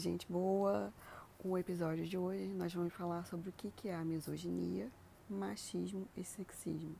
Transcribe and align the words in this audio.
gente 0.00 0.26
boa. 0.30 0.92
O 1.44 1.56
episódio 1.56 2.06
de 2.06 2.16
hoje 2.16 2.48
nós 2.54 2.72
vamos 2.72 2.92
falar 2.92 3.24
sobre 3.26 3.50
o 3.50 3.52
que 3.52 3.88
é 3.88 3.94
a 3.94 4.04
misoginia, 4.04 4.90
machismo 5.28 6.08
e 6.16 6.24
sexismo. 6.24 6.96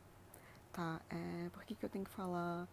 Tá? 0.73 1.01
É, 1.09 1.49
por 1.51 1.65
que, 1.65 1.75
que 1.75 1.85
eu 1.85 1.89
tenho 1.89 2.05
que 2.05 2.11
falar 2.11 2.69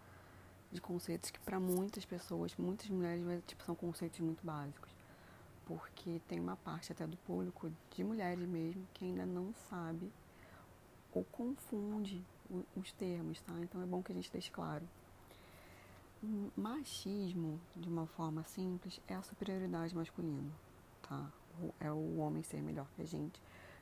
de 0.71 0.81
conceitos 0.81 1.31
que 1.31 1.39
para 1.39 1.59
muitas 1.59 2.05
pessoas, 2.05 2.55
muitas 2.57 2.89
mulheres, 2.89 3.23
tipo, 3.47 3.63
são 3.63 3.73
conceitos 3.73 4.19
muito 4.19 4.45
básicos? 4.45 4.91
Porque 5.65 6.21
tem 6.27 6.39
uma 6.39 6.57
parte 6.57 6.91
até 6.91 7.07
do 7.07 7.17
público, 7.17 7.71
de 7.89 8.03
mulheres 8.03 8.47
mesmo, 8.47 8.85
que 8.93 9.05
ainda 9.05 9.25
não 9.25 9.53
sabe 9.69 10.11
ou 11.13 11.23
confunde 11.23 12.23
os 12.75 12.91
termos, 12.91 13.41
tá? 13.41 13.53
Então 13.61 13.81
é 13.81 13.85
bom 13.85 14.03
que 14.03 14.11
a 14.11 14.15
gente 14.15 14.31
deixe 14.31 14.51
claro. 14.51 14.87
Machismo, 16.55 17.59
de 17.75 17.87
uma 17.87 18.07
forma 18.07 18.43
simples, 18.43 18.99
é 19.07 19.13
a 19.13 19.21
superioridade 19.21 19.95
masculina, 19.95 20.51
tá? 21.07 21.31
É 21.79 21.91
o 21.91 22.17
homem 22.17 22.41
ser 22.41 22.61
melhor 22.61 22.87
que 22.95 23.01
a 23.01 23.05
gente 23.05 23.39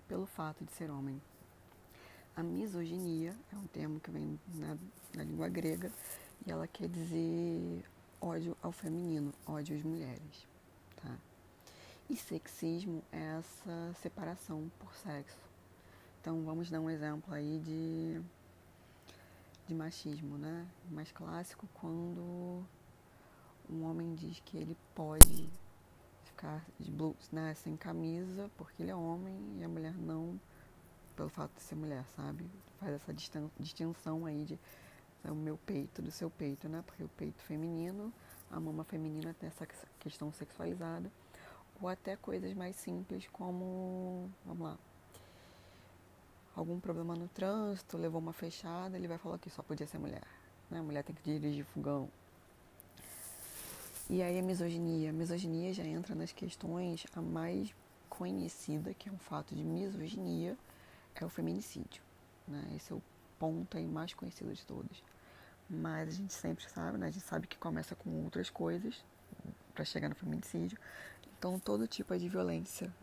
pelo 0.07 0.25
fato 0.25 0.63
de 0.63 0.71
ser 0.73 0.91
homem. 0.91 1.21
A 2.35 2.43
misoginia 2.43 3.35
é 3.51 3.55
um 3.55 3.65
termo 3.67 3.99
que 3.99 4.11
vem 4.11 4.39
na, 4.53 4.77
na 5.15 5.23
língua 5.23 5.47
grega 5.47 5.91
e 6.45 6.51
ela 6.51 6.67
quer 6.67 6.89
dizer 6.89 7.83
ódio 8.19 8.57
ao 8.61 8.71
feminino, 8.71 9.33
ódio 9.45 9.75
às 9.75 9.83
mulheres, 9.83 10.47
tá? 10.97 11.17
E 12.09 12.17
sexismo 12.17 13.01
é 13.11 13.37
essa 13.37 13.93
separação 14.01 14.69
por 14.79 14.93
sexo. 14.95 15.39
Então 16.19 16.43
vamos 16.43 16.69
dar 16.69 16.81
um 16.81 16.89
exemplo 16.89 17.33
aí 17.33 17.59
de 17.59 18.21
de 19.67 19.73
machismo, 19.73 20.37
né? 20.37 20.67
Mais 20.91 21.11
clássico 21.11 21.67
quando 21.73 22.63
um 23.69 23.83
homem 23.83 24.13
diz 24.15 24.39
que 24.45 24.57
ele 24.57 24.77
pode 24.93 25.49
ficar 26.23 26.65
de 26.79 26.91
blues, 26.91 27.29
né, 27.31 27.53
sem 27.55 27.75
camisa 27.77 28.49
porque 28.57 28.83
ele 28.83 28.91
é 28.91 28.95
homem 28.95 29.35
e 29.59 29.63
a 29.63 29.69
mulher 29.69 29.95
não 29.95 30.39
pelo 31.15 31.29
fato 31.29 31.53
de 31.55 31.61
ser 31.61 31.75
mulher, 31.75 32.05
sabe? 32.15 32.45
Faz 32.79 32.93
essa 32.93 33.13
distinção 33.57 34.25
aí 34.25 34.43
de 34.43 34.59
o 35.23 35.33
meu 35.33 35.57
peito 35.57 36.01
do 36.01 36.11
seu 36.11 36.29
peito, 36.29 36.69
né? 36.69 36.83
Porque 36.85 37.03
o 37.03 37.07
peito 37.09 37.41
feminino, 37.41 38.13
a 38.51 38.59
mama 38.59 38.83
feminina 38.83 39.33
tem 39.33 39.47
essa 39.47 39.65
questão 39.99 40.31
sexualizada 40.31 41.11
ou 41.81 41.89
até 41.89 42.15
coisas 42.15 42.53
mais 42.53 42.75
simples 42.75 43.27
como, 43.31 44.29
vamos 44.45 44.67
lá, 44.67 44.77
algum 46.55 46.79
problema 46.79 47.15
no 47.15 47.27
trânsito, 47.27 47.97
levou 47.97 48.21
uma 48.21 48.33
fechada, 48.33 48.97
ele 48.97 49.07
vai 49.07 49.17
falar 49.17 49.37
que 49.37 49.49
só 49.49 49.61
podia 49.61 49.85
ser 49.85 49.97
mulher. 49.97 50.23
Né? 50.69 50.81
Mulher 50.81 51.03
tem 51.03 51.15
que 51.15 51.23
dirigir 51.23 51.65
fogão. 51.65 52.09
E 54.09 54.21
aí 54.21 54.39
a 54.39 54.43
misoginia. 54.43 55.09
A 55.09 55.13
misoginia 55.13 55.73
já 55.73 55.83
entra 55.83 56.15
nas 56.15 56.31
questões 56.31 57.05
a 57.15 57.21
mais 57.21 57.73
conhecida, 58.09 58.93
que 58.93 59.09
é 59.09 59.11
um 59.11 59.17
fato 59.17 59.55
de 59.55 59.63
misoginia, 59.63 60.57
é 61.15 61.25
o 61.25 61.29
feminicídio. 61.29 62.01
Né? 62.47 62.63
Esse 62.75 62.93
é 62.93 62.95
o 62.95 63.01
ponto 63.37 63.77
aí 63.77 63.85
mais 63.85 64.13
conhecido 64.13 64.53
de 64.53 64.65
todos. 64.65 65.03
Mas 65.69 66.09
a 66.09 66.11
gente 66.11 66.33
sempre 66.33 66.69
sabe, 66.69 66.97
né? 66.97 67.07
A 67.07 67.11
gente 67.11 67.25
sabe 67.25 67.47
que 67.47 67.57
começa 67.57 67.95
com 67.95 68.23
outras 68.23 68.51
coisas 68.51 69.03
para 69.73 69.83
chegar 69.83 70.07
no 70.07 70.15
feminicídio. 70.15 70.77
Então 71.37 71.59
todo 71.59 71.87
tipo 71.87 72.15
de 72.17 72.29
violência, 72.29 72.93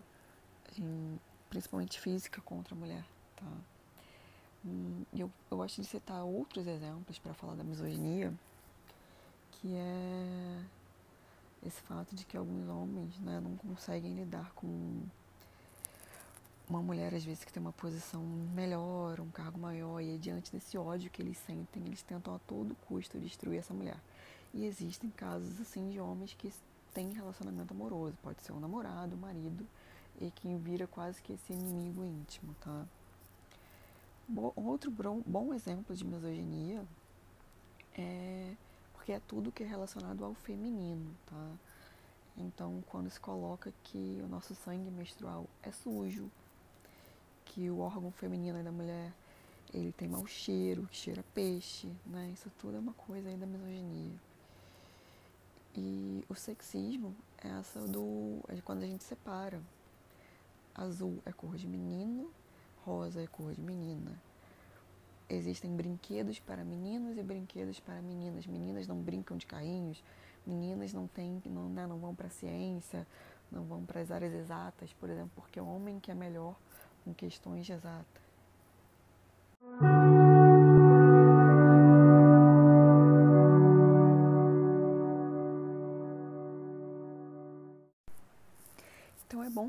principalmente 1.50 2.00
física 2.00 2.40
contra 2.40 2.74
a 2.74 2.78
mulher, 2.78 3.04
Tá? 3.42 3.50
Hum, 4.64 5.04
eu, 5.12 5.30
eu 5.50 5.56
gosto 5.56 5.80
de 5.80 5.86
citar 5.86 6.24
outros 6.24 6.66
exemplos 6.66 7.18
para 7.18 7.34
falar 7.34 7.54
da 7.54 7.64
misoginia, 7.64 8.32
que 9.50 9.74
é 9.74 10.62
esse 11.64 11.80
fato 11.82 12.14
de 12.14 12.24
que 12.24 12.36
alguns 12.36 12.68
homens 12.68 13.18
né, 13.20 13.40
não 13.40 13.56
conseguem 13.56 14.14
lidar 14.14 14.52
com 14.54 15.02
uma 16.68 16.82
mulher, 16.82 17.14
às 17.14 17.24
vezes, 17.24 17.44
que 17.44 17.52
tem 17.52 17.60
uma 17.60 17.72
posição 17.72 18.22
melhor, 18.54 19.20
um 19.20 19.30
cargo 19.30 19.58
maior, 19.58 20.00
e 20.00 20.16
diante 20.16 20.50
desse 20.52 20.78
ódio 20.78 21.10
que 21.10 21.20
eles 21.20 21.36
sentem, 21.38 21.82
eles 21.84 22.02
tentam 22.02 22.34
a 22.34 22.38
todo 22.40 22.74
custo 22.86 23.18
destruir 23.18 23.58
essa 23.58 23.74
mulher. 23.74 23.98
E 24.54 24.64
existem 24.64 25.10
casos, 25.10 25.60
assim, 25.60 25.90
de 25.90 26.00
homens 26.00 26.34
que 26.34 26.52
têm 26.94 27.12
relacionamento 27.12 27.74
amoroso, 27.74 28.16
pode 28.22 28.42
ser 28.42 28.52
um 28.52 28.60
namorado, 28.60 29.14
um 29.14 29.18
marido, 29.18 29.66
e 30.20 30.30
que 30.30 30.54
vira 30.56 30.86
quase 30.86 31.20
que 31.22 31.32
esse 31.32 31.52
inimigo 31.52 32.04
íntimo, 32.04 32.54
tá? 32.60 32.86
Outro 34.56 34.90
bom 34.90 35.52
exemplo 35.52 35.94
de 35.94 36.04
misoginia 36.04 36.84
é 37.94 38.54
porque 38.92 39.12
é 39.12 39.20
tudo 39.20 39.52
que 39.52 39.62
é 39.62 39.66
relacionado 39.66 40.24
ao 40.24 40.32
feminino, 40.32 41.14
tá? 41.26 41.50
Então, 42.36 42.82
quando 42.86 43.10
se 43.10 43.20
coloca 43.20 43.72
que 43.82 44.20
o 44.24 44.28
nosso 44.28 44.54
sangue 44.54 44.90
menstrual 44.90 45.46
é 45.62 45.70
sujo, 45.70 46.30
que 47.44 47.68
o 47.68 47.80
órgão 47.80 48.10
feminino 48.10 48.62
da 48.62 48.72
mulher 48.72 49.12
ele 49.74 49.92
tem 49.92 50.08
mau 50.08 50.26
cheiro, 50.26 50.86
que 50.86 50.96
cheira 50.96 51.24
peixe, 51.34 51.90
né? 52.06 52.30
Isso 52.32 52.50
tudo 52.58 52.76
é 52.76 52.80
uma 52.80 52.92
coisa 52.94 53.28
aí 53.28 53.36
da 53.36 53.46
misoginia. 53.46 54.14
E 55.74 56.24
o 56.28 56.34
sexismo 56.34 57.14
é 57.42 57.48
essa 57.48 57.80
do 57.86 58.40
é 58.48 58.60
quando 58.60 58.82
a 58.82 58.86
gente 58.86 59.02
separa. 59.02 59.60
Azul 60.74 61.18
é 61.26 61.32
cor 61.32 61.56
de 61.56 61.66
menino, 61.66 62.30
rosa 62.84 63.22
é 63.22 63.26
cor 63.26 63.54
de 63.54 63.60
menina. 63.60 64.12
Existem 65.28 65.74
brinquedos 65.74 66.38
para 66.38 66.64
meninos 66.64 67.16
e 67.16 67.22
brinquedos 67.22 67.80
para 67.80 68.02
meninas. 68.02 68.46
Meninas 68.46 68.86
não 68.86 68.96
brincam 68.96 69.36
de 69.36 69.46
carrinhos, 69.46 70.02
meninas 70.46 70.92
não 70.92 71.06
têm, 71.06 71.40
não, 71.46 71.68
né, 71.68 71.86
não 71.86 71.98
vão 71.98 72.14
para 72.14 72.26
a 72.26 72.30
ciência, 72.30 73.06
não 73.50 73.64
vão 73.64 73.84
para 73.84 74.00
as 74.00 74.10
áreas 74.10 74.34
exatas, 74.34 74.92
por 74.94 75.08
exemplo, 75.08 75.30
porque 75.34 75.60
o 75.60 75.66
homem 75.66 76.00
que 76.00 76.10
é 76.10 76.14
melhor 76.14 76.56
com 77.04 77.14
questões 77.14 77.68
exatas. 77.68 78.21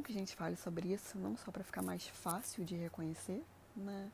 Que 0.03 0.11
a 0.11 0.15
gente 0.15 0.35
fale 0.35 0.55
sobre 0.55 0.93
isso, 0.93 1.17
não 1.17 1.35
só 1.37 1.51
para 1.51 1.63
ficar 1.63 1.81
mais 1.81 2.07
fácil 2.07 2.63
de 2.63 2.75
reconhecer, 2.75 3.43
né? 3.75 4.11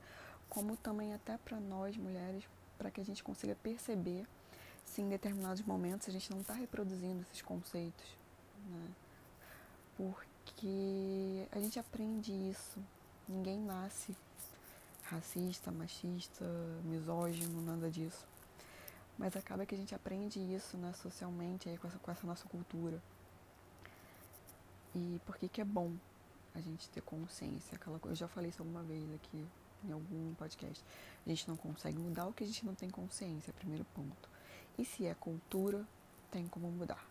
como 0.49 0.77
também 0.77 1.13
até 1.13 1.37
para 1.37 1.59
nós 1.59 1.97
mulheres, 1.97 2.43
para 2.77 2.89
que 2.89 3.01
a 3.01 3.05
gente 3.05 3.23
consiga 3.23 3.55
perceber 3.55 4.25
se 4.85 5.01
em 5.01 5.09
determinados 5.09 5.61
momentos 5.61 6.07
a 6.07 6.11
gente 6.11 6.31
não 6.31 6.41
está 6.41 6.53
reproduzindo 6.53 7.21
esses 7.21 7.41
conceitos. 7.41 8.05
Né? 8.67 8.89
Porque 9.95 11.47
a 11.51 11.59
gente 11.59 11.79
aprende 11.79 12.31
isso. 12.31 12.79
Ninguém 13.27 13.59
nasce 13.59 14.15
racista, 15.03 15.71
machista, 15.71 16.45
misógino, 16.83 17.61
nada 17.61 17.89
disso. 17.89 18.25
Mas 19.17 19.35
acaba 19.35 19.65
que 19.65 19.75
a 19.75 19.77
gente 19.77 19.93
aprende 19.93 20.39
isso 20.39 20.77
né, 20.77 20.93
socialmente 20.93 21.67
aí, 21.67 21.77
com, 21.77 21.87
essa, 21.87 21.99
com 21.99 22.11
essa 22.11 22.25
nossa 22.25 22.47
cultura. 22.47 23.01
E 24.95 25.19
por 25.25 25.37
que, 25.37 25.47
que 25.47 25.61
é 25.61 25.65
bom 25.65 25.93
a 26.53 26.61
gente 26.61 26.89
ter 26.89 27.01
consciência? 27.01 27.75
Aquela, 27.75 27.99
eu 28.05 28.15
já 28.15 28.27
falei 28.27 28.49
isso 28.49 28.61
alguma 28.61 28.83
vez 28.83 29.03
aqui 29.13 29.45
em 29.83 29.91
algum 29.91 30.33
podcast. 30.35 30.83
A 31.25 31.29
gente 31.29 31.47
não 31.47 31.55
consegue 31.55 31.97
mudar 31.97 32.27
o 32.27 32.33
que 32.33 32.43
a 32.43 32.47
gente 32.47 32.65
não 32.65 32.75
tem 32.75 32.89
consciência, 32.89 33.53
primeiro 33.53 33.85
ponto. 33.95 34.29
E 34.77 34.85
se 34.85 35.05
é 35.05 35.13
cultura, 35.13 35.85
tem 36.31 36.47
como 36.47 36.69
mudar. 36.71 37.05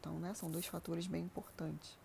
Então, 0.00 0.18
né, 0.18 0.34
são 0.34 0.50
dois 0.50 0.66
fatores 0.66 1.06
bem 1.06 1.24
importantes. 1.24 1.96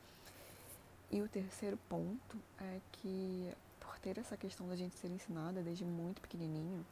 E 1.09 1.22
o 1.22 1.28
terceiro 1.28 1.78
ponto 1.90 2.38
é 2.59 2.79
que, 2.91 3.52
por 3.79 3.97
ter 4.00 4.18
essa 4.18 4.35
questão 4.35 4.68
da 4.68 4.75
gente 4.75 4.96
ser 4.97 5.09
ensinada 5.09 5.62
desde 5.62 5.85
muito 5.85 6.22
pequenininho, 6.22 6.85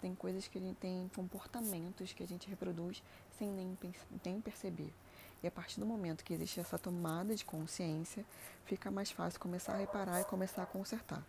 tem 0.00 0.14
coisas 0.14 0.46
que 0.46 0.58
a 0.58 0.60
gente 0.60 0.76
tem 0.76 1.08
comportamentos 1.14 2.12
que 2.12 2.22
a 2.22 2.26
gente 2.26 2.48
reproduz 2.48 3.02
sem 3.38 3.50
nem, 3.50 3.76
nem 4.24 4.40
perceber. 4.40 4.92
E 5.42 5.46
a 5.46 5.50
partir 5.50 5.78
do 5.78 5.86
momento 5.86 6.24
que 6.24 6.34
existe 6.34 6.58
essa 6.58 6.76
tomada 6.78 7.34
de 7.34 7.44
consciência, 7.44 8.24
fica 8.64 8.90
mais 8.90 9.10
fácil 9.10 9.38
começar 9.38 9.74
a 9.74 9.76
reparar 9.76 10.20
e 10.20 10.24
começar 10.24 10.64
a 10.64 10.66
consertar. 10.66 11.22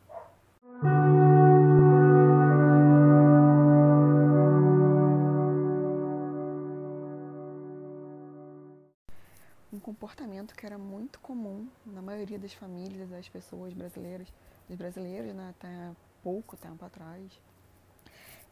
Um 9.72 9.80
comportamento 9.80 10.56
que 10.56 10.66
era 10.66 10.78
muito 10.78 11.20
comum 11.20 11.68
na 11.86 12.02
maioria 12.02 12.40
das 12.40 12.54
famílias, 12.54 13.10
das 13.10 13.30
pessoas 13.30 13.74
brasileiras, 13.74 14.28
dos 14.68 14.76
brasileiros, 14.76 15.36
né, 15.36 15.50
até 15.52 15.92
pouco 16.24 16.58
tempo 16.58 16.84
atrás, 16.84 17.40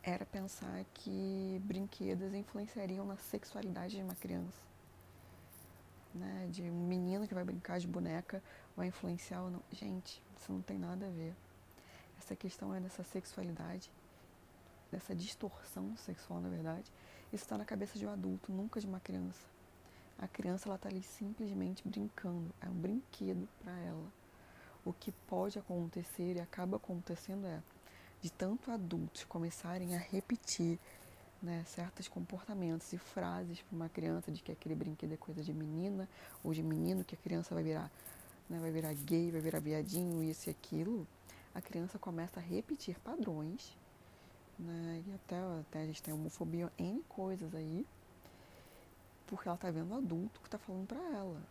era 0.04 0.24
pensar 0.24 0.86
que 0.94 1.59
brinquedos 1.65 2.31
influenciariam 2.33 3.06
na 3.06 3.18
sexualidade 3.18 3.95
de 3.95 4.04
uma 4.04 4.15
criança 4.15 4.68
né, 6.17 6.47
de 6.51 6.63
um 6.63 6.87
menino 6.87 7.27
que 7.27 7.33
vai 7.33 7.43
brincar 7.43 7.79
de 7.79 7.87
boneca 7.87 8.41
vai 8.75 8.87
influenciar 8.87 9.41
ou 9.41 9.49
não. 9.49 9.61
Gente, 9.71 10.21
isso 10.37 10.51
não 10.51 10.61
tem 10.61 10.77
nada 10.77 11.05
a 11.05 11.09
ver. 11.09 11.35
Essa 12.19 12.35
questão 12.35 12.73
é 12.73 12.79
dessa 12.79 13.03
sexualidade, 13.03 13.91
dessa 14.91 15.15
distorção 15.15 15.95
sexual, 15.97 16.41
na 16.41 16.49
verdade. 16.49 16.91
Isso 17.31 17.43
está 17.43 17.57
na 17.57 17.65
cabeça 17.65 17.97
de 17.97 18.05
um 18.05 18.09
adulto, 18.09 18.51
nunca 18.51 18.79
de 18.79 18.87
uma 18.87 18.99
criança. 18.99 19.45
A 20.19 20.27
criança 20.27 20.67
ela 20.67 20.77
tá 20.77 20.89
ali 20.89 21.03
simplesmente 21.03 21.87
brincando, 21.87 22.53
é 22.59 22.67
um 22.67 22.73
brinquedo 22.73 23.47
para 23.63 23.77
ela. 23.79 24.11
O 24.83 24.91
que 24.91 25.11
pode 25.11 25.59
acontecer 25.59 26.37
e 26.37 26.41
acaba 26.41 26.77
acontecendo 26.77 27.45
é 27.45 27.61
de 28.21 28.31
tanto 28.31 28.71
adultos 28.71 29.23
começarem 29.25 29.95
a 29.95 29.99
repetir 29.99 30.79
né, 31.41 31.63
certos 31.65 32.07
comportamentos 32.07 32.91
e 32.93 32.97
frases 32.97 33.61
para 33.61 33.75
uma 33.75 33.89
criança 33.89 34.31
de 34.31 34.41
que 34.41 34.51
aquele 34.51 34.75
brinquedo 34.75 35.13
é 35.13 35.17
coisa 35.17 35.43
de 35.43 35.53
menina 35.53 36.07
ou 36.43 36.53
de 36.53 36.63
menino, 36.63 37.03
que 37.03 37.15
a 37.15 37.17
criança 37.17 37.53
vai 37.53 37.63
virar, 37.63 37.91
né, 38.49 38.59
vai 38.59 38.71
virar 38.71 38.93
gay, 38.93 39.31
vai 39.31 39.41
virar 39.41 39.59
viadinho, 39.59 40.23
isso 40.23 40.49
e 40.49 40.51
aquilo, 40.51 41.07
a 41.53 41.61
criança 41.61 41.99
começa 41.99 42.39
a 42.39 42.43
repetir 42.43 42.99
padrões, 42.99 43.77
né, 44.57 45.03
e 45.05 45.13
até, 45.13 45.37
até 45.59 45.81
a 45.81 45.85
gente 45.85 46.01
tem 46.01 46.13
homofobia, 46.13 46.71
N 46.77 47.03
coisas 47.07 47.53
aí, 47.53 47.85
porque 49.27 49.47
ela 49.47 49.55
está 49.55 49.69
vendo 49.69 49.91
o 49.91 49.97
adulto 49.97 50.39
que 50.39 50.47
está 50.47 50.57
falando 50.57 50.87
para 50.87 51.01
ela. 51.13 51.41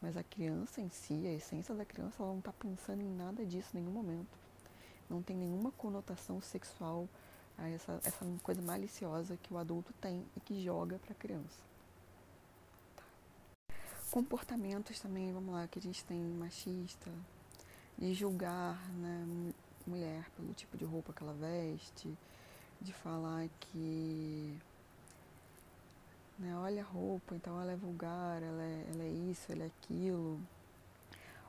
Mas 0.00 0.16
a 0.16 0.22
criança 0.22 0.80
em 0.80 0.88
si, 0.88 1.26
a 1.26 1.32
essência 1.32 1.74
da 1.74 1.84
criança, 1.84 2.22
ela 2.22 2.30
não 2.30 2.38
está 2.38 2.52
pensando 2.52 3.02
em 3.02 3.16
nada 3.16 3.44
disso 3.44 3.76
em 3.76 3.80
nenhum 3.80 3.92
momento. 3.92 4.38
Não 5.10 5.20
tem 5.22 5.36
nenhuma 5.36 5.72
conotação 5.72 6.40
sexual 6.40 7.08
a 7.58 7.68
essa, 7.68 8.00
essa 8.04 8.24
coisa 8.42 8.62
maliciosa 8.62 9.36
que 9.36 9.52
o 9.52 9.58
adulto 9.58 9.92
tem 9.94 10.24
e 10.36 10.40
que 10.40 10.62
joga 10.62 10.98
para 10.98 11.12
a 11.12 11.16
criança. 11.16 11.58
Tá. 12.96 13.04
Comportamentos 14.10 15.00
também, 15.00 15.32
vamos 15.32 15.52
lá, 15.52 15.66
que 15.66 15.78
a 15.78 15.82
gente 15.82 16.04
tem 16.04 16.18
machista, 16.18 17.10
de 17.98 18.14
julgar 18.14 18.78
né, 18.92 19.52
mulher 19.86 20.30
pelo 20.36 20.54
tipo 20.54 20.76
de 20.76 20.84
roupa 20.84 21.12
que 21.12 21.22
ela 21.22 21.34
veste, 21.34 22.16
de 22.80 22.92
falar 22.92 23.48
que 23.58 24.56
né, 26.38 26.56
olha 26.56 26.82
a 26.82 26.86
roupa, 26.86 27.34
então 27.34 27.60
ela 27.60 27.72
é 27.72 27.76
vulgar, 27.76 28.40
ela 28.40 28.62
é, 28.62 28.86
ela 28.92 29.02
é 29.02 29.08
isso, 29.08 29.50
ela 29.50 29.64
é 29.64 29.66
aquilo 29.66 30.40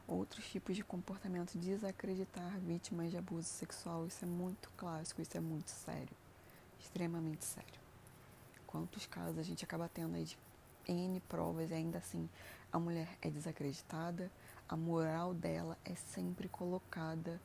outros 0.09 0.45
tipos 0.49 0.75
de 0.75 0.83
comportamento, 0.83 1.57
desacreditar 1.57 2.57
vítimas 2.59 3.11
de 3.11 3.17
abuso 3.17 3.47
sexual. 3.47 4.07
Isso 4.07 4.25
é 4.25 4.27
muito 4.27 4.69
clássico, 4.75 5.21
isso 5.21 5.37
é 5.37 5.39
muito 5.39 5.69
sério, 5.69 6.15
extremamente 6.79 7.45
sério. 7.45 7.79
Quantos 8.65 9.05
casos 9.05 9.37
a 9.37 9.43
gente 9.43 9.63
acaba 9.63 9.87
tendo 9.87 10.15
aí 10.15 10.25
de 10.25 10.37
N 10.87 11.19
provas 11.21 11.69
e 11.69 11.73
ainda 11.73 11.99
assim 11.99 12.27
a 12.71 12.79
mulher 12.79 13.07
é 13.21 13.29
desacreditada, 13.29 14.31
a 14.67 14.75
moral 14.75 15.33
dela 15.33 15.77
é 15.85 15.95
sempre 15.95 16.47
colocada 16.47 17.39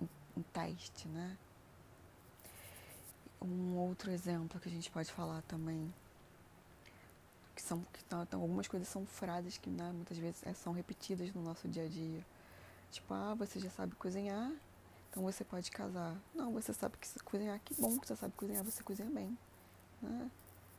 em, 0.00 0.42
teste, 0.52 1.08
né? 1.08 1.36
Um 3.40 3.76
outro 3.76 4.10
exemplo 4.10 4.58
que 4.60 4.68
a 4.68 4.72
gente 4.72 4.90
pode 4.90 5.12
falar 5.12 5.42
também 5.42 5.92
são 7.68 7.82
que 7.92 8.02
tá, 8.04 8.22
então, 8.22 8.40
algumas 8.40 8.66
coisas 8.66 8.88
são 8.88 9.04
frases 9.04 9.58
que 9.58 9.68
né, 9.68 9.92
muitas 9.92 10.16
vezes 10.16 10.42
é, 10.46 10.54
são 10.54 10.72
repetidas 10.72 11.32
no 11.34 11.42
nosso 11.42 11.68
dia 11.68 11.84
a 11.84 11.88
dia. 11.88 12.24
Tipo, 12.90 13.12
ah, 13.12 13.34
você 13.34 13.60
já 13.60 13.68
sabe 13.68 13.94
cozinhar, 13.96 14.50
então 15.10 15.22
você 15.22 15.44
pode 15.44 15.70
casar. 15.70 16.16
Não, 16.34 16.52
você 16.52 16.72
sabe 16.72 16.96
que 16.96 17.06
cozinhar, 17.22 17.60
que 17.60 17.74
bom 17.74 17.98
que 17.98 18.06
você 18.06 18.16
sabe 18.16 18.32
cozinhar, 18.34 18.64
você 18.64 18.82
cozinha 18.82 19.10
bem. 19.10 19.36
Né? 20.00 20.30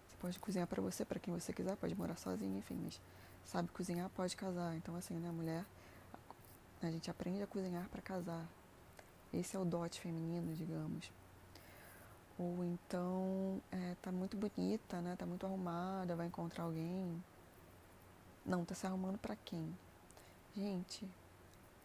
Você 0.10 0.18
pode 0.20 0.40
cozinhar 0.40 0.68
para 0.68 0.82
você, 0.82 1.06
para 1.06 1.20
quem 1.20 1.32
você 1.34 1.54
quiser, 1.54 1.76
pode 1.78 1.96
morar 1.96 2.18
sozinho, 2.18 2.58
enfim, 2.58 2.80
mas 2.84 3.00
sabe 3.46 3.70
cozinhar, 3.70 4.10
pode 4.10 4.36
casar. 4.36 4.76
Então, 4.76 4.96
assim, 4.96 5.14
né, 5.14 5.30
mulher, 5.30 5.64
a 6.82 6.90
gente 6.90 7.12
aprende 7.12 7.44
a 7.44 7.48
cozinhar 7.48 7.88
para 7.90 8.02
casar. 8.02 8.48
Esse 9.32 9.56
é 9.56 9.60
o 9.60 9.66
dote 9.66 10.02
feminino, 10.02 10.56
digamos. 10.56 11.12
Ou 12.40 12.64
então 12.64 13.62
é, 13.70 13.96
tá 14.02 14.14
muito 14.14 14.38
bonita, 14.38 15.02
né? 15.02 15.14
Tá 15.18 15.26
muito 15.26 15.46
arrumada, 15.46 16.16
vai 16.16 16.28
encontrar 16.28 16.64
alguém. 16.64 17.22
Não, 18.46 18.64
tá 18.64 18.74
se 18.74 18.88
arrumando 18.88 19.18
para 19.18 19.36
quem? 19.36 19.78
Gente, 20.56 21.06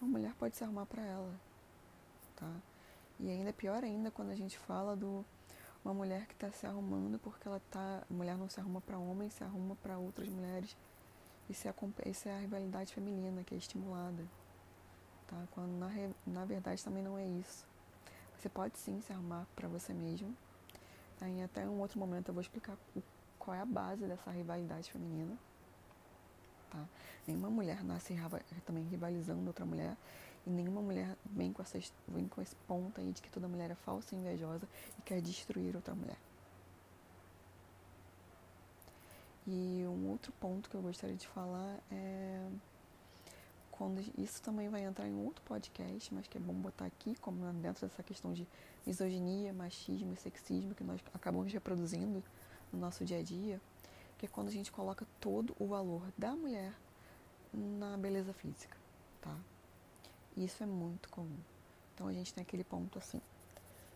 uma 0.01 0.09
mulher 0.13 0.33
pode 0.35 0.57
se 0.57 0.63
arrumar 0.63 0.87
para 0.87 1.03
ela, 1.03 1.35
tá? 2.37 2.49
E 3.19 3.29
ainda 3.29 3.51
é 3.51 3.53
pior 3.53 3.83
ainda 3.83 4.13
quando 4.13 4.31
a 4.31 4.37
gente 4.37 4.57
fala 4.57 4.95
do 4.95 5.25
uma 5.85 5.93
mulher 5.93 6.27
que 6.27 6.35
está 6.35 6.51
se 6.51 6.67
arrumando 6.67 7.19
porque 7.19 7.47
ela 7.47 7.61
tá, 7.71 8.03
a 8.09 8.15
mulher 8.15 8.39
não 8.39 8.49
se 8.49 8.59
arruma 8.61 8.81
para 8.81 8.97
homem, 8.97 9.29
se 9.31 9.43
arruma 9.43 9.77
para 9.77 9.99
outras 9.99 10.29
mulheres. 10.29 10.77
Isso 11.51 11.69
é, 11.69 11.71
a, 11.71 12.09
isso 12.09 12.29
é 12.29 12.35
a 12.35 12.39
rivalidade 12.39 12.95
feminina 12.95 13.43
que 13.43 13.55
é 13.55 13.59
estimulada, 13.59 14.25
tá? 15.27 15.37
Quando 15.51 15.73
na, 15.73 15.91
na 16.27 16.45
verdade 16.45 16.83
também 16.83 17.03
não 17.03 17.19
é 17.19 17.27
isso. 17.27 17.67
Você 18.39 18.49
pode 18.49 18.79
sim 18.79 19.01
se 19.01 19.13
arrumar 19.13 19.47
para 19.55 19.69
você 19.69 19.93
mesmo, 19.93 20.35
Tá? 21.19 21.29
Em 21.29 21.43
até 21.43 21.67
um 21.67 21.81
outro 21.81 21.99
momento 21.99 22.29
eu 22.29 22.35
vou 22.35 22.41
explicar 22.41 22.77
qual 23.39 23.57
é 23.57 23.61
a 23.61 23.65
base 23.65 24.05
dessa 24.07 24.31
rivalidade 24.31 24.91
feminina. 24.91 25.37
Tá? 26.71 26.85
Nenhuma 27.27 27.51
mulher 27.51 27.83
nasce 27.85 28.15
também 28.65 28.85
rivalizando 28.85 29.47
outra 29.47 29.65
mulher 29.65 29.97
e 30.47 30.51
nenhuma 30.51 30.83
mulher 30.83 31.17
vem 31.25 31.53
com, 31.53 31.63
essa, 31.63 31.79
vem 32.09 32.29
com 32.29 32.43
esse 32.43 32.55
ponto 32.69 33.01
aí 33.01 33.13
de 33.13 33.23
que 33.23 33.31
toda 33.31 33.49
mulher 33.49 33.71
é 33.71 33.75
falsa 33.75 34.15
e 34.15 34.19
invejosa 34.19 34.69
e 34.99 35.03
quer 35.03 35.21
destruir 35.21 35.75
outra 35.75 35.95
mulher. 35.95 36.19
E 39.47 39.85
um 39.87 40.11
outro 40.11 40.33
ponto 40.41 40.71
que 40.71 40.75
eu 40.75 40.81
gostaria 40.81 41.17
de 41.17 41.29
falar 41.29 41.79
é 41.91 42.44
quando 43.77 44.01
isso 44.17 44.41
também 44.41 44.69
vai 44.69 44.85
entrar 44.85 45.09
em 45.09 45.17
outro 45.17 45.43
podcast, 45.45 46.15
mas 46.15 46.29
que 46.29 46.39
é 46.39 46.41
bom 46.41 46.55
botar 46.55 46.87
aqui, 46.87 47.17
como 47.17 47.45
dentro 47.55 47.87
dessa 47.87 48.05
questão 48.05 48.33
de 48.33 48.47
misoginia, 48.87 49.53
machismo 49.53 50.13
e 50.13 50.17
sexismo 50.17 50.77
que 50.77 50.85
nós 50.85 51.01
acabamos 51.13 51.53
reproduzindo 51.53 52.23
no 52.73 52.79
nosso 52.79 53.05
dia 53.05 53.19
a 53.19 53.23
dia, 53.23 53.61
que 54.17 54.27
é 54.27 54.29
quando 54.29 54.47
a 54.47 54.53
gente 54.53 54.71
coloca 54.71 55.05
todo 55.21 55.57
o 55.59 55.67
valor 55.67 56.03
da 56.17 56.37
mulher 56.37 56.73
na 57.53 57.97
beleza 57.97 58.33
física, 58.33 58.77
tá? 59.21 59.37
Isso 60.37 60.63
é 60.63 60.67
muito 60.67 61.09
comum. 61.09 61.39
Então 61.95 62.07
a 62.07 62.13
gente 62.13 62.33
tem 62.33 62.43
aquele 62.43 62.63
ponto 62.65 62.97
assim: 62.97 63.21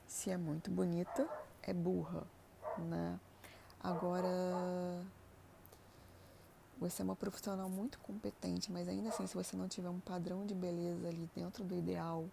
se 0.09 0.29
é 0.29 0.37
muito 0.37 0.73
bonita, 0.73 1.29
é 1.63 1.73
burra, 1.73 2.27
né? 2.79 3.19
Agora 3.81 5.07
você 6.81 7.03
é 7.03 7.05
uma 7.05 7.17
profissional 7.17 7.69
muito 7.69 7.99
competente, 7.99 8.71
mas 8.71 8.89
ainda 8.89 9.09
assim, 9.09 9.27
se 9.27 9.35
você 9.35 9.57
não 9.57 9.69
tiver 9.69 9.89
um 9.89 10.01
padrão 10.01 10.47
de 10.47 10.55
beleza 10.55 11.09
ali 11.09 11.29
dentro 11.35 11.65
do 11.65 11.77
ideal, 11.77 12.29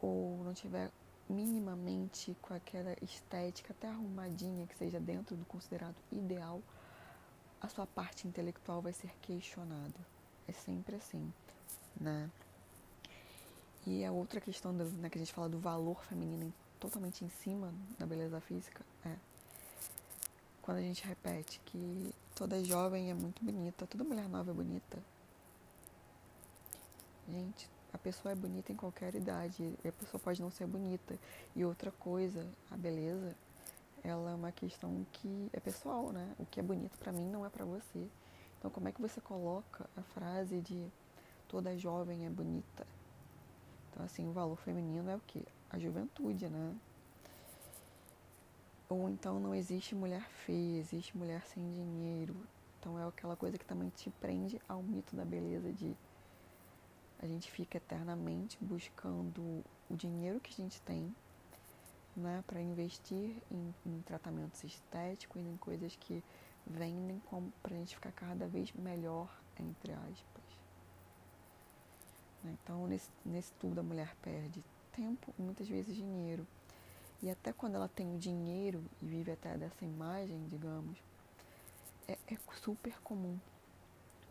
ou 0.00 0.42
não 0.44 0.52
tiver 0.52 0.90
minimamente 1.28 2.36
com 2.40 2.54
aquela 2.54 2.94
estética 3.02 3.72
até 3.72 3.88
arrumadinha 3.88 4.66
que 4.66 4.76
seja 4.76 5.00
dentro 5.00 5.34
do 5.34 5.44
considerado 5.44 5.96
ideal, 6.12 6.62
a 7.60 7.68
sua 7.68 7.86
parte 7.86 8.28
intelectual 8.28 8.82
vai 8.82 8.92
ser 8.92 9.10
questionada. 9.22 9.98
É 10.46 10.52
sempre 10.52 10.96
assim, 10.96 11.32
né? 12.00 12.30
E 13.86 14.04
a 14.04 14.12
outra 14.12 14.40
questão 14.40 14.76
do, 14.76 14.84
né, 14.84 15.08
que 15.08 15.16
a 15.16 15.20
gente 15.20 15.32
fala 15.32 15.48
do 15.48 15.58
valor 15.58 16.04
feminino 16.04 16.52
totalmente 16.78 17.24
em 17.24 17.28
cima 17.28 17.72
da 17.98 18.04
beleza 18.04 18.40
física 18.40 18.84
é 19.04 19.16
quando 20.66 20.78
a 20.78 20.82
gente 20.82 21.06
repete 21.06 21.60
que 21.64 22.12
toda 22.34 22.62
jovem 22.64 23.08
é 23.08 23.14
muito 23.14 23.42
bonita, 23.42 23.86
toda 23.86 24.02
mulher 24.02 24.28
nova 24.28 24.50
é 24.50 24.54
bonita. 24.54 24.98
Gente, 27.28 27.70
a 27.92 27.98
pessoa 27.98 28.32
é 28.32 28.34
bonita 28.34 28.72
em 28.72 28.74
qualquer 28.74 29.14
idade, 29.14 29.78
a 29.86 29.92
pessoa 29.92 30.20
pode 30.20 30.42
não 30.42 30.50
ser 30.50 30.66
bonita. 30.66 31.16
E 31.54 31.64
outra 31.64 31.92
coisa, 31.92 32.44
a 32.68 32.76
beleza, 32.76 33.32
ela 34.02 34.32
é 34.32 34.34
uma 34.34 34.50
questão 34.50 35.06
que 35.12 35.48
é 35.52 35.60
pessoal, 35.60 36.10
né? 36.10 36.34
O 36.36 36.44
que 36.44 36.58
é 36.58 36.62
bonito 36.64 36.98
para 36.98 37.12
mim 37.12 37.30
não 37.30 37.46
é 37.46 37.48
para 37.48 37.64
você. 37.64 38.08
Então, 38.58 38.68
como 38.68 38.88
é 38.88 38.92
que 38.92 39.00
você 39.00 39.20
coloca 39.20 39.88
a 39.96 40.02
frase 40.02 40.60
de 40.62 40.88
toda 41.46 41.78
jovem 41.78 42.26
é 42.26 42.30
bonita? 42.30 42.84
Então, 43.92 44.04
assim, 44.04 44.28
o 44.28 44.32
valor 44.32 44.56
feminino 44.56 45.08
é 45.08 45.14
o 45.14 45.22
quê? 45.28 45.42
A 45.70 45.78
juventude, 45.78 46.48
né? 46.48 46.74
Ou 48.88 49.08
então 49.08 49.40
não 49.40 49.54
existe 49.54 49.94
mulher 49.94 50.22
feia, 50.44 50.78
existe 50.78 51.16
mulher 51.16 51.42
sem 51.46 51.72
dinheiro. 51.72 52.36
Então 52.78 52.98
é 52.98 53.06
aquela 53.06 53.34
coisa 53.34 53.58
que 53.58 53.64
também 53.64 53.90
te 53.90 54.10
prende 54.10 54.60
ao 54.68 54.82
mito 54.82 55.16
da 55.16 55.24
beleza 55.24 55.72
de 55.72 55.96
a 57.18 57.26
gente 57.26 57.50
fica 57.50 57.78
eternamente 57.78 58.58
buscando 58.60 59.64
o 59.88 59.96
dinheiro 59.96 60.38
que 60.38 60.52
a 60.52 60.64
gente 60.64 60.80
tem, 60.82 61.14
né, 62.14 62.44
para 62.46 62.60
investir 62.60 63.36
em, 63.50 63.74
em, 63.84 64.02
tratamentos 64.02 64.62
estéticos, 64.62 65.42
em 65.42 65.56
coisas 65.56 65.96
que 65.96 66.22
vendem 66.66 67.20
como 67.30 67.52
para 67.62 67.74
a 67.74 67.78
gente 67.78 67.94
ficar 67.94 68.12
cada 68.12 68.46
vez 68.46 68.72
melhor, 68.72 69.28
entre 69.58 69.92
aspas. 69.92 70.44
Então 72.44 72.86
nesse, 72.86 73.10
nesse 73.24 73.52
tudo 73.54 73.80
a 73.80 73.82
mulher 73.82 74.14
perde 74.22 74.62
tempo 74.92 75.34
e 75.38 75.42
muitas 75.42 75.68
vezes 75.68 75.96
dinheiro. 75.96 76.46
E 77.22 77.30
até 77.30 77.52
quando 77.52 77.76
ela 77.76 77.88
tem 77.88 78.14
o 78.14 78.18
dinheiro 78.18 78.84
e 79.00 79.06
vive 79.06 79.32
até 79.32 79.56
dessa 79.56 79.84
imagem, 79.84 80.46
digamos, 80.48 80.98
é, 82.06 82.18
é 82.28 82.36
super 82.62 82.98
comum 83.00 83.38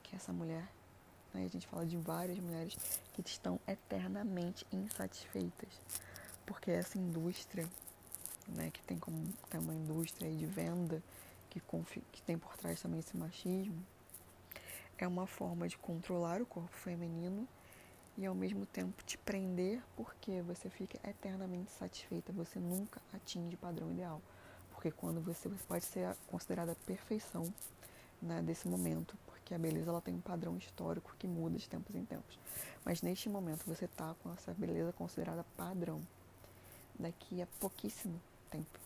que 0.03 0.15
essa 0.15 0.31
mulher, 0.31 0.67
né, 1.33 1.45
a 1.45 1.47
gente 1.47 1.67
fala 1.67 1.85
de 1.85 1.97
várias 1.97 2.37
mulheres 2.39 2.77
que 3.13 3.21
estão 3.21 3.59
eternamente 3.67 4.65
insatisfeitas, 4.71 5.81
porque 6.45 6.71
essa 6.71 6.97
indústria, 6.97 7.67
né, 8.47 8.69
que 8.71 8.81
tem 8.83 8.99
como 8.99 9.17
tem 9.49 9.59
uma 9.59 9.73
indústria 9.73 10.31
de 10.31 10.45
venda 10.45 11.01
que, 11.49 11.59
que 12.11 12.21
tem 12.21 12.37
por 12.37 12.55
trás 12.55 12.81
também 12.81 12.99
esse 12.99 13.17
machismo, 13.17 13.83
é 14.97 15.07
uma 15.07 15.27
forma 15.27 15.67
de 15.67 15.77
controlar 15.77 16.41
o 16.41 16.45
corpo 16.45 16.75
feminino 16.75 17.47
e 18.17 18.25
ao 18.25 18.33
mesmo 18.33 18.65
tempo 18.65 19.03
te 19.03 19.17
prender 19.17 19.81
porque 19.95 20.41
você 20.41 20.69
fica 20.69 20.97
eternamente 21.07 21.71
satisfeita, 21.71 22.31
você 22.31 22.59
nunca 22.59 23.01
atinge 23.13 23.55
o 23.55 23.57
padrão 23.57 23.91
ideal. 23.91 24.21
Porque 24.71 24.91
quando 24.91 25.21
você, 25.21 25.49
você 25.49 25.63
pode 25.67 25.85
ser 25.85 26.15
considerada 26.27 26.71
a 26.71 26.75
perfeição 26.75 27.51
né, 28.21 28.41
desse 28.41 28.67
momento, 28.67 29.17
porque 29.25 29.53
a 29.53 29.59
beleza 29.59 29.89
ela 29.89 30.01
tem 30.01 30.13
um 30.13 30.21
padrão 30.21 30.57
histórico 30.57 31.15
que 31.17 31.27
muda 31.27 31.57
de 31.57 31.67
tempos 31.67 31.95
em 31.95 32.05
tempos. 32.05 32.39
Mas 32.83 33.01
neste 33.01 33.29
momento 33.29 33.65
você 33.65 33.85
está 33.85 34.15
com 34.21 34.31
essa 34.33 34.53
beleza 34.53 34.93
considerada 34.93 35.45
padrão. 35.57 36.01
Daqui 36.97 37.41
a 37.41 37.47
pouquíssimo 37.59 38.21
tempo 38.49 38.79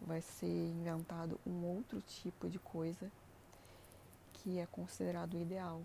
vai 0.00 0.20
ser 0.20 0.46
inventado 0.46 1.38
um 1.46 1.64
outro 1.64 2.00
tipo 2.00 2.48
de 2.48 2.58
coisa 2.58 3.10
que 4.32 4.58
é 4.58 4.66
considerado 4.66 5.38
ideal. 5.38 5.82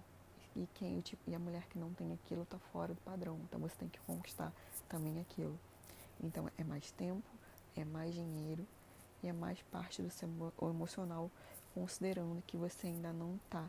E, 0.55 0.67
quem, 0.75 0.99
tipo, 1.01 1.21
e 1.29 1.35
a 1.35 1.39
mulher 1.39 1.67
que 1.67 1.77
não 1.77 1.93
tem 1.93 2.11
aquilo 2.13 2.43
está 2.43 2.57
fora 2.71 2.93
do 2.93 3.01
padrão. 3.01 3.39
Então 3.43 3.59
você 3.59 3.75
tem 3.75 3.89
que 3.89 3.99
conquistar 3.99 4.51
também 4.87 5.19
aquilo. 5.19 5.57
Então 6.21 6.49
é 6.57 6.63
mais 6.63 6.91
tempo, 6.91 7.27
é 7.75 7.85
mais 7.85 8.13
dinheiro 8.13 8.65
e 9.23 9.27
é 9.27 9.33
mais 9.33 9.61
parte 9.63 10.01
do 10.01 10.09
seu 10.09 10.29
emocional, 10.61 11.29
considerando 11.73 12.41
que 12.47 12.57
você 12.57 12.87
ainda 12.87 13.13
não 13.13 13.35
está 13.35 13.65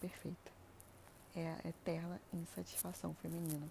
perfeita. 0.00 0.52
É 1.34 1.56
a 1.64 1.68
eterna 1.68 2.20
insatisfação 2.32 3.14
feminina. 3.14 3.68